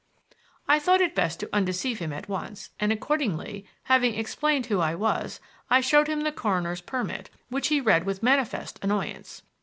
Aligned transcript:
I 0.67 0.79
thought 0.79 0.99
it 0.99 1.13
best 1.13 1.39
to 1.41 1.49
undeceive 1.55 1.99
him 1.99 2.11
at 2.11 2.27
once, 2.27 2.71
and 2.79 2.91
accordingly, 2.91 3.67
having 3.83 4.15
explained 4.15 4.65
who 4.65 4.79
I 4.79 4.95
was, 4.95 5.39
I 5.69 5.79
showed 5.79 6.07
him 6.07 6.21
the 6.21 6.31
coroner's 6.31 6.81
permit, 6.81 7.29
which 7.49 7.67
he 7.67 7.79
read 7.79 8.03
with 8.03 8.23
manifest 8.23 8.79
annoyance. 8.81 9.43